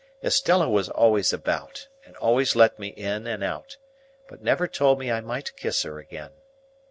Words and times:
Estella 0.23 0.67
was 0.67 0.89
always 0.89 1.31
about, 1.31 1.87
and 2.05 2.17
always 2.17 2.55
let 2.55 2.79
me 2.79 2.87
in 2.87 3.27
and 3.27 3.43
out, 3.43 3.77
but 4.27 4.41
never 4.41 4.67
told 4.67 4.97
me 4.97 5.11
I 5.11 5.21
might 5.21 5.55
kiss 5.55 5.83
her 5.83 5.99
again. 5.99 6.31